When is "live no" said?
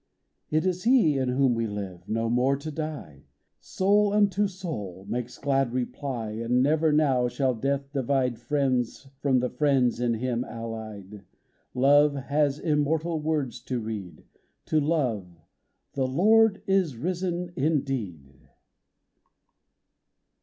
1.67-2.27